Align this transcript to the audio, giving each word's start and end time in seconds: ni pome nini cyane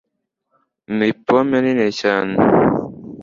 ni 0.97 1.09
pome 1.25 1.57
nini 1.63 1.87
cyane 2.01 2.33